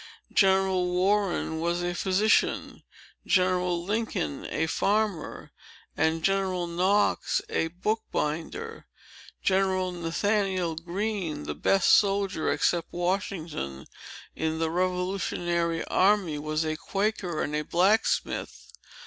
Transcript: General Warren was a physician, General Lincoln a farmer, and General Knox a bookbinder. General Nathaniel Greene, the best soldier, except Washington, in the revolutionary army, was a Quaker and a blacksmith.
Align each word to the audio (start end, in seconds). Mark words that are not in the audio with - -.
General 0.33 0.87
Warren 0.87 1.59
was 1.59 1.83
a 1.83 1.93
physician, 1.93 2.81
General 3.27 3.85
Lincoln 3.85 4.47
a 4.49 4.65
farmer, 4.65 5.51
and 5.95 6.23
General 6.23 6.65
Knox 6.65 7.39
a 7.49 7.67
bookbinder. 7.67 8.87
General 9.43 9.91
Nathaniel 9.91 10.73
Greene, 10.75 11.43
the 11.43 11.53
best 11.53 11.89
soldier, 11.91 12.51
except 12.51 12.87
Washington, 12.91 13.85
in 14.35 14.57
the 14.57 14.71
revolutionary 14.71 15.85
army, 15.85 16.39
was 16.39 16.63
a 16.65 16.75
Quaker 16.77 17.43
and 17.43 17.55
a 17.55 17.61
blacksmith. 17.63 18.73